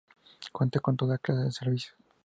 Cuenta 0.51 0.79
con 0.79 0.97
toda 0.97 1.19
clase 1.19 1.43
de 1.43 1.51
servicios. 1.51 1.95